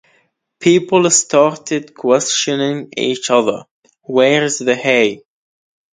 People 0.59 1.07
started 1.11 1.93
questioning 1.93 2.89
each 2.97 3.29
other: 3.29 3.65
where 4.01 4.43
is 4.45 4.57
the 4.57 4.75
hay? 4.75 5.21